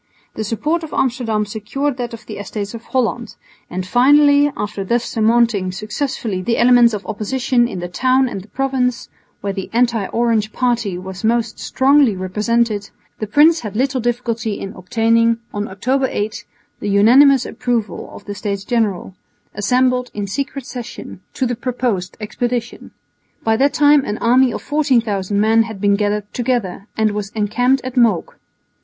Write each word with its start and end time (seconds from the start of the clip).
The 0.33 0.43
support 0.43 0.81
of 0.81 0.93
Amsterdam 0.93 1.45
secured 1.45 1.97
that 1.97 2.11
of 2.11 2.25
the 2.25 2.39
Estates 2.39 2.73
of 2.73 2.85
Holland; 2.85 3.35
and 3.69 3.85
finally, 3.85 4.51
after 4.57 4.83
thus 4.83 5.03
surmounting 5.05 5.71
successfully 5.71 6.41
the 6.41 6.57
elements 6.57 6.95
of 6.95 7.05
opposition 7.05 7.67
in 7.67 7.81
the 7.81 7.87
town 7.87 8.27
and 8.27 8.41
the 8.41 8.47
province, 8.47 9.09
where 9.41 9.53
the 9.53 9.69
anti 9.73 10.07
Orange 10.07 10.51
party 10.53 10.97
was 10.97 11.23
most 11.23 11.59
strongly 11.59 12.15
represented, 12.15 12.89
the 13.19 13.27
prince 13.27 13.59
had 13.59 13.75
little 13.75 14.01
difficulty 14.01 14.59
in 14.59 14.73
obtaining, 14.73 15.37
on 15.53 15.67
October 15.67 16.07
8, 16.09 16.45
the 16.79 16.89
unanimous 16.89 17.45
approval 17.45 18.09
of 18.11 18.25
the 18.25 18.33
States 18.33 18.63
General, 18.63 19.13
assembled 19.53 20.09
in 20.15 20.25
secret 20.25 20.65
session, 20.65 21.21
to 21.35 21.45
the 21.45 21.55
proposed 21.55 22.17
expedition. 22.19 22.89
By 23.43 23.55
that 23.57 23.75
time 23.75 24.03
an 24.05 24.17
army 24.17 24.51
of 24.51 24.63
14,000 24.63 25.39
men 25.39 25.61
had 25.61 25.79
been 25.79 25.95
gathered 25.95 26.33
together 26.33 26.87
and 26.97 27.11
was 27.11 27.29
encamped 27.35 27.83
at 27.83 27.95
Mook. 27.95 28.39